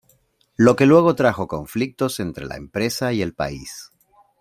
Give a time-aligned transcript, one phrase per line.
[0.57, 3.91] Lo que luego trajo conflictos entre la empresa y el pais.